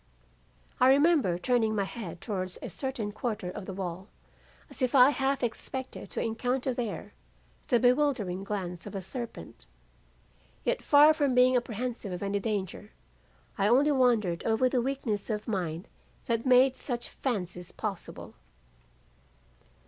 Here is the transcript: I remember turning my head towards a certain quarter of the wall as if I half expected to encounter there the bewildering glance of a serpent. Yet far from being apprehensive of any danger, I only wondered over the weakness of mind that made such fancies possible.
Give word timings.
I 0.79 0.89
remember 0.89 1.37
turning 1.37 1.75
my 1.75 1.83
head 1.83 2.21
towards 2.21 2.57
a 2.63 2.71
certain 2.71 3.11
quarter 3.11 3.51
of 3.51 3.67
the 3.67 3.73
wall 3.75 4.07
as 4.67 4.81
if 4.81 4.95
I 4.95 5.11
half 5.11 5.43
expected 5.43 6.09
to 6.09 6.19
encounter 6.19 6.73
there 6.73 7.13
the 7.67 7.79
bewildering 7.79 8.43
glance 8.43 8.87
of 8.87 8.95
a 8.95 9.01
serpent. 9.03 9.67
Yet 10.65 10.81
far 10.81 11.13
from 11.13 11.35
being 11.35 11.55
apprehensive 11.55 12.11
of 12.11 12.23
any 12.23 12.39
danger, 12.39 12.89
I 13.59 13.67
only 13.67 13.91
wondered 13.91 14.43
over 14.43 14.67
the 14.67 14.81
weakness 14.81 15.29
of 15.29 15.47
mind 15.47 15.87
that 16.25 16.47
made 16.47 16.75
such 16.75 17.09
fancies 17.09 17.71
possible. 17.71 18.33